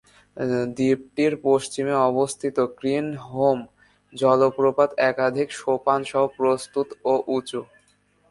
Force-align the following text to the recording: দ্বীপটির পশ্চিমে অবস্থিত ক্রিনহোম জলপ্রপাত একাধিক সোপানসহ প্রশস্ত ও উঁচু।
দ্বীপটির 0.77 1.33
পশ্চিমে 1.45 1.95
অবস্থিত 2.09 2.57
ক্রিনহোম 2.77 3.59
জলপ্রপাত 4.13 4.89
একাধিক 5.09 5.47
সোপানসহ 5.59 6.23
প্রশস্ত 6.35 6.75
ও 7.05 7.13
উঁচু। 7.35 7.61